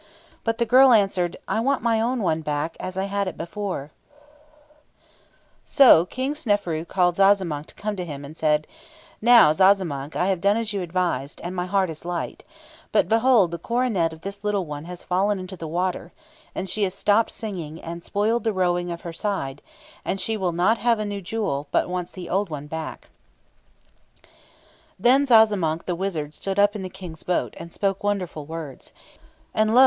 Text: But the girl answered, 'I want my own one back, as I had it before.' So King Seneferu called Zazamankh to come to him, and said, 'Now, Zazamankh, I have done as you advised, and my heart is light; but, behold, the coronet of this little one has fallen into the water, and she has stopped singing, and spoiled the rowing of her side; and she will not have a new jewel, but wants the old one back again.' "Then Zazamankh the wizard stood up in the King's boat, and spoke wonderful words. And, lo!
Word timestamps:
But 0.43 0.57
the 0.57 0.65
girl 0.65 0.93
answered, 0.93 1.37
'I 1.47 1.59
want 1.59 1.83
my 1.83 2.01
own 2.01 2.23
one 2.23 2.41
back, 2.41 2.75
as 2.79 2.97
I 2.97 3.03
had 3.03 3.27
it 3.27 3.37
before.' 3.37 3.91
So 5.63 6.05
King 6.07 6.33
Seneferu 6.33 6.85
called 6.87 7.17
Zazamankh 7.17 7.67
to 7.67 7.75
come 7.75 7.95
to 7.97 8.03
him, 8.03 8.25
and 8.25 8.35
said, 8.35 8.65
'Now, 9.21 9.53
Zazamankh, 9.53 10.15
I 10.15 10.25
have 10.25 10.41
done 10.41 10.57
as 10.57 10.73
you 10.73 10.81
advised, 10.81 11.39
and 11.43 11.55
my 11.55 11.67
heart 11.67 11.87
is 11.91 12.03
light; 12.03 12.43
but, 12.91 13.07
behold, 13.09 13.51
the 13.51 13.59
coronet 13.59 14.11
of 14.11 14.21
this 14.21 14.43
little 14.43 14.65
one 14.65 14.85
has 14.85 15.03
fallen 15.03 15.37
into 15.37 15.55
the 15.55 15.67
water, 15.67 16.11
and 16.55 16.67
she 16.67 16.81
has 16.81 16.95
stopped 16.95 17.29
singing, 17.29 17.79
and 17.79 18.03
spoiled 18.03 18.43
the 18.43 18.53
rowing 18.53 18.89
of 18.91 19.01
her 19.01 19.13
side; 19.13 19.61
and 20.03 20.19
she 20.19 20.35
will 20.35 20.51
not 20.51 20.79
have 20.79 20.97
a 20.97 21.05
new 21.05 21.21
jewel, 21.21 21.67
but 21.69 21.87
wants 21.89 22.09
the 22.11 22.27
old 22.27 22.49
one 22.49 22.65
back 22.65 23.11
again.' 24.17 24.31
"Then 24.97 25.25
Zazamankh 25.27 25.85
the 25.85 25.93
wizard 25.93 26.33
stood 26.33 26.57
up 26.57 26.75
in 26.75 26.81
the 26.81 26.89
King's 26.89 27.21
boat, 27.21 27.53
and 27.59 27.71
spoke 27.71 28.03
wonderful 28.03 28.47
words. 28.47 28.93
And, 29.53 29.75
lo! 29.75 29.79